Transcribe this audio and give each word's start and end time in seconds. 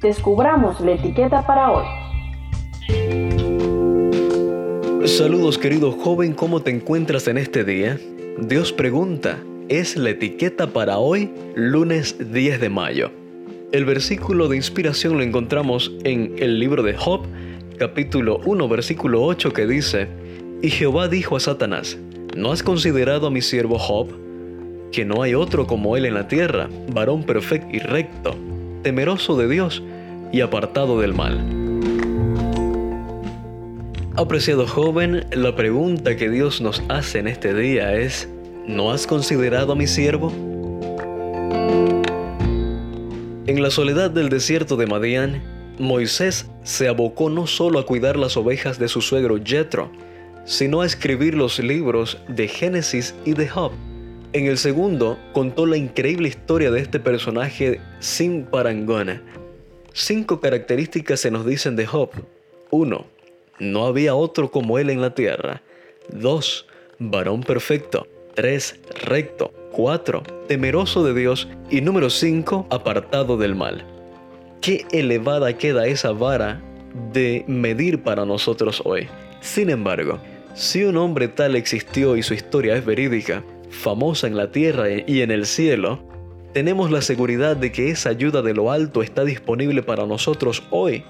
descubramos 0.00 0.80
la 0.80 0.92
etiqueta 0.92 1.46
para 1.46 1.70
hoy. 1.70 1.84
Saludos 5.06 5.58
querido 5.58 5.92
joven, 5.92 6.32
¿cómo 6.32 6.60
te 6.60 6.70
encuentras 6.70 7.28
en 7.28 7.36
este 7.36 7.62
día? 7.62 7.98
Dios 8.38 8.72
pregunta, 8.72 9.38
¿es 9.68 9.96
la 9.96 10.10
etiqueta 10.10 10.66
para 10.68 10.98
hoy, 10.98 11.30
lunes 11.54 12.16
10 12.32 12.60
de 12.60 12.68
mayo? 12.70 13.10
El 13.72 13.84
versículo 13.84 14.48
de 14.48 14.56
inspiración 14.56 15.18
lo 15.18 15.22
encontramos 15.22 15.92
en 16.04 16.34
el 16.38 16.58
libro 16.58 16.82
de 16.82 16.94
Job, 16.94 17.26
capítulo 17.78 18.40
1, 18.46 18.68
versículo 18.68 19.22
8, 19.24 19.52
que 19.52 19.66
dice, 19.66 20.08
Y 20.62 20.70
Jehová 20.70 21.08
dijo 21.08 21.36
a 21.36 21.40
Satanás, 21.40 21.98
¿no 22.34 22.52
has 22.52 22.62
considerado 22.62 23.26
a 23.26 23.30
mi 23.30 23.42
siervo 23.42 23.78
Job? 23.78 24.08
Que 24.90 25.04
no 25.04 25.22
hay 25.22 25.34
otro 25.34 25.66
como 25.66 25.96
él 25.96 26.06
en 26.06 26.14
la 26.14 26.28
tierra, 26.28 26.68
varón 26.92 27.24
perfecto 27.24 27.68
y 27.72 27.80
recto, 27.80 28.36
temeroso 28.82 29.36
de 29.36 29.48
Dios 29.48 29.82
y 30.34 30.40
apartado 30.40 31.00
del 31.00 31.14
mal. 31.14 31.38
Apreciado 34.16 34.66
joven, 34.66 35.24
la 35.30 35.54
pregunta 35.54 36.16
que 36.16 36.28
Dios 36.28 36.60
nos 36.60 36.82
hace 36.88 37.20
en 37.20 37.28
este 37.28 37.54
día 37.54 37.94
es, 37.94 38.28
¿no 38.66 38.90
has 38.90 39.06
considerado 39.06 39.74
a 39.74 39.76
mi 39.76 39.86
siervo? 39.86 40.32
En 43.46 43.62
la 43.62 43.70
soledad 43.70 44.10
del 44.10 44.28
desierto 44.28 44.76
de 44.76 44.88
Madián, 44.88 45.40
Moisés 45.78 46.50
se 46.64 46.88
abocó 46.88 47.30
no 47.30 47.46
solo 47.46 47.78
a 47.78 47.86
cuidar 47.86 48.16
las 48.16 48.36
ovejas 48.36 48.80
de 48.80 48.88
su 48.88 49.02
suegro 49.02 49.38
Jethro, 49.40 49.92
sino 50.44 50.80
a 50.80 50.86
escribir 50.86 51.36
los 51.36 51.60
libros 51.60 52.18
de 52.26 52.48
Génesis 52.48 53.14
y 53.24 53.34
de 53.34 53.46
Job. 53.46 53.70
En 54.32 54.46
el 54.46 54.58
segundo 54.58 55.16
contó 55.32 55.64
la 55.64 55.76
increíble 55.76 56.26
historia 56.26 56.72
de 56.72 56.80
este 56.80 56.98
personaje 56.98 57.80
sin 58.00 58.42
parangona. 58.46 59.22
Cinco 59.94 60.40
características 60.40 61.20
se 61.20 61.30
nos 61.30 61.46
dicen 61.46 61.76
de 61.76 61.86
Job. 61.86 62.10
1 62.70 63.14
no 63.60 63.86
había 63.86 64.14
otro 64.14 64.50
como 64.50 64.78
él 64.78 64.90
en 64.90 65.00
la 65.00 65.14
tierra. 65.14 65.62
2. 66.12 66.66
Varón 66.98 67.42
perfecto. 67.42 68.06
3. 68.34 68.80
Recto. 69.04 69.52
4. 69.72 70.22
Temeroso 70.48 71.04
de 71.04 71.14
Dios. 71.14 71.48
Y 71.70 71.80
número 71.80 72.10
5. 72.10 72.66
Apartado 72.70 73.36
del 73.36 73.54
mal. 73.54 73.84
Qué 74.60 74.86
elevada 74.90 75.56
queda 75.56 75.86
esa 75.86 76.10
vara 76.10 76.60
de 77.12 77.44
medir 77.46 78.02
para 78.02 78.24
nosotros 78.24 78.82
hoy. 78.84 79.08
Sin 79.40 79.70
embargo, 79.70 80.18
si 80.54 80.84
un 80.84 80.96
hombre 80.96 81.28
tal 81.28 81.54
existió 81.54 82.16
y 82.16 82.22
su 82.22 82.34
historia 82.34 82.76
es 82.76 82.84
verídica, 82.84 83.44
famosa 83.70 84.26
en 84.26 84.36
la 84.36 84.50
tierra 84.50 84.86
y 85.06 85.20
en 85.22 85.30
el 85.30 85.46
cielo, 85.46 86.00
tenemos 86.54 86.92
la 86.92 87.02
seguridad 87.02 87.56
de 87.56 87.72
que 87.72 87.90
esa 87.90 88.10
ayuda 88.10 88.40
de 88.40 88.54
lo 88.54 88.70
alto 88.70 89.02
está 89.02 89.24
disponible 89.24 89.82
para 89.82 90.06
nosotros 90.06 90.62
hoy 90.70 91.04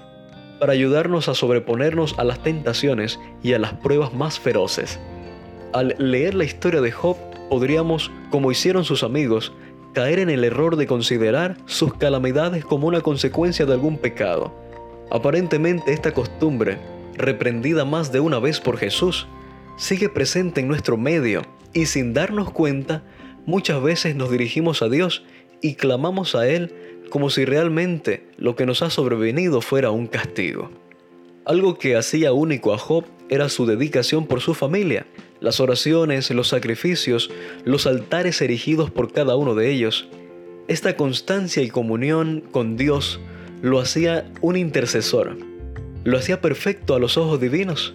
para 0.59 0.73
ayudarnos 0.73 1.29
a 1.29 1.35
sobreponernos 1.35 2.15
a 2.17 2.23
las 2.23 2.41
tentaciones 2.41 3.19
y 3.43 3.53
a 3.53 3.59
las 3.59 3.73
pruebas 3.73 4.13
más 4.13 4.39
feroces. 4.39 4.99
Al 5.73 5.95
leer 5.99 6.33
la 6.33 6.45
historia 6.45 6.81
de 6.81 6.91
Job, 6.91 7.17
podríamos, 7.49 8.09
como 8.31 8.51
hicieron 8.51 8.85
sus 8.85 9.03
amigos, 9.03 9.53
caer 9.93 10.19
en 10.19 10.29
el 10.29 10.43
error 10.43 10.77
de 10.77 10.87
considerar 10.87 11.57
sus 11.65 11.93
calamidades 11.93 12.65
como 12.65 12.87
una 12.87 13.01
consecuencia 13.01 13.65
de 13.65 13.73
algún 13.73 13.97
pecado. 13.97 14.53
Aparentemente 15.11 15.93
esta 15.93 16.13
costumbre, 16.13 16.79
reprendida 17.15 17.85
más 17.85 18.11
de 18.11 18.19
una 18.19 18.39
vez 18.39 18.59
por 18.59 18.77
Jesús, 18.77 19.27
sigue 19.77 20.09
presente 20.09 20.61
en 20.61 20.67
nuestro 20.67 20.97
medio 20.97 21.43
y 21.73 21.85
sin 21.85 22.13
darnos 22.13 22.49
cuenta, 22.51 23.03
muchas 23.45 23.83
veces 23.83 24.15
nos 24.15 24.31
dirigimos 24.31 24.81
a 24.81 24.89
Dios 24.89 25.23
y 25.61 25.75
clamamos 25.75 26.35
a 26.35 26.47
Él 26.47 26.73
como 27.09 27.29
si 27.29 27.45
realmente 27.45 28.27
lo 28.37 28.55
que 28.55 28.65
nos 28.65 28.81
ha 28.81 28.89
sobrevenido 28.89 29.61
fuera 29.61 29.91
un 29.91 30.07
castigo. 30.07 30.69
Algo 31.45 31.77
que 31.77 31.95
hacía 31.95 32.33
único 32.33 32.73
a 32.73 32.77
Job 32.77 33.05
era 33.29 33.49
su 33.49 33.65
dedicación 33.65 34.25
por 34.25 34.41
su 34.41 34.53
familia, 34.53 35.05
las 35.39 35.59
oraciones, 35.59 36.31
los 36.31 36.47
sacrificios, 36.47 37.29
los 37.63 37.85
altares 37.85 38.41
erigidos 38.41 38.89
por 38.89 39.11
cada 39.11 39.35
uno 39.35 39.53
de 39.53 39.71
ellos. 39.71 40.07
Esta 40.67 40.95
constancia 40.95 41.61
y 41.61 41.69
comunión 41.69 42.43
con 42.51 42.77
Dios 42.77 43.19
lo 43.61 43.79
hacía 43.79 44.31
un 44.41 44.57
intercesor, 44.57 45.37
lo 46.03 46.17
hacía 46.17 46.41
perfecto 46.41 46.95
a 46.95 46.99
los 46.99 47.17
ojos 47.17 47.39
divinos. 47.39 47.93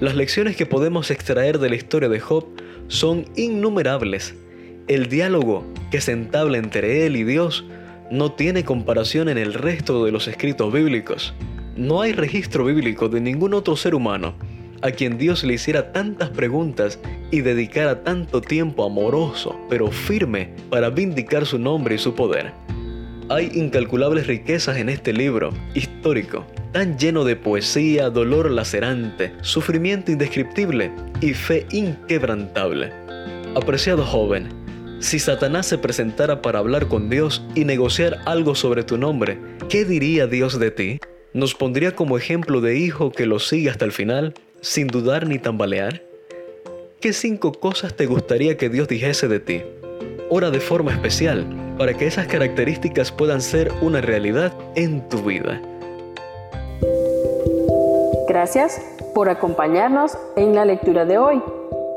Las 0.00 0.14
lecciones 0.14 0.56
que 0.56 0.66
podemos 0.66 1.10
extraer 1.10 1.58
de 1.58 1.70
la 1.70 1.76
historia 1.76 2.08
de 2.08 2.20
Job 2.20 2.46
son 2.88 3.26
innumerables. 3.36 4.34
El 4.88 5.08
diálogo 5.08 5.64
que 5.90 6.00
se 6.00 6.12
entabla 6.12 6.58
entre 6.58 7.06
él 7.06 7.16
y 7.16 7.24
Dios 7.24 7.64
no 8.10 8.32
tiene 8.32 8.64
comparación 8.64 9.28
en 9.28 9.38
el 9.38 9.54
resto 9.54 10.04
de 10.04 10.12
los 10.12 10.28
escritos 10.28 10.72
bíblicos. 10.72 11.34
No 11.76 12.00
hay 12.00 12.12
registro 12.12 12.64
bíblico 12.64 13.08
de 13.08 13.20
ningún 13.20 13.54
otro 13.54 13.76
ser 13.76 13.94
humano 13.94 14.34
a 14.82 14.90
quien 14.90 15.18
Dios 15.18 15.44
le 15.44 15.54
hiciera 15.54 15.92
tantas 15.92 16.30
preguntas 16.30 16.98
y 17.30 17.40
dedicara 17.40 18.02
tanto 18.02 18.40
tiempo 18.40 18.84
amoroso, 18.84 19.58
pero 19.68 19.90
firme, 19.90 20.50
para 20.70 20.90
vindicar 20.90 21.46
su 21.46 21.58
nombre 21.58 21.96
y 21.96 21.98
su 21.98 22.14
poder. 22.14 22.52
Hay 23.28 23.50
incalculables 23.54 24.26
riquezas 24.26 24.78
en 24.78 24.88
este 24.88 25.12
libro 25.12 25.50
histórico, 25.74 26.46
tan 26.72 26.98
lleno 26.98 27.24
de 27.24 27.36
poesía, 27.36 28.08
dolor 28.08 28.50
lacerante, 28.50 29.32
sufrimiento 29.42 30.12
indescriptible 30.12 30.90
y 31.20 31.34
fe 31.34 31.66
inquebrantable. 31.70 32.92
Apreciado 33.54 34.04
joven, 34.04 34.48
si 35.00 35.18
Satanás 35.18 35.66
se 35.66 35.78
presentara 35.78 36.42
para 36.42 36.58
hablar 36.58 36.88
con 36.88 37.08
Dios 37.08 37.44
y 37.54 37.64
negociar 37.64 38.18
algo 38.26 38.54
sobre 38.54 38.82
tu 38.82 38.98
nombre, 38.98 39.38
¿qué 39.68 39.84
diría 39.84 40.26
Dios 40.26 40.58
de 40.58 40.70
ti? 40.70 41.00
¿Nos 41.32 41.54
pondría 41.54 41.94
como 41.94 42.18
ejemplo 42.18 42.60
de 42.60 42.76
hijo 42.76 43.12
que 43.12 43.26
lo 43.26 43.38
sigue 43.38 43.70
hasta 43.70 43.84
el 43.84 43.92
final, 43.92 44.34
sin 44.60 44.88
dudar 44.88 45.26
ni 45.28 45.38
tambalear? 45.38 46.02
¿Qué 47.00 47.12
cinco 47.12 47.52
cosas 47.52 47.94
te 47.94 48.06
gustaría 48.06 48.56
que 48.56 48.68
Dios 48.68 48.88
dijese 48.88 49.28
de 49.28 49.38
ti? 49.38 49.62
Ora 50.30 50.50
de 50.50 50.60
forma 50.60 50.92
especial 50.92 51.46
para 51.78 51.94
que 51.94 52.06
esas 52.06 52.26
características 52.26 53.12
puedan 53.12 53.40
ser 53.40 53.70
una 53.80 54.00
realidad 54.00 54.52
en 54.74 55.08
tu 55.08 55.22
vida. 55.22 55.62
Gracias 58.26 58.82
por 59.14 59.28
acompañarnos 59.28 60.18
en 60.36 60.54
la 60.54 60.64
lectura 60.64 61.04
de 61.04 61.18
hoy. 61.18 61.40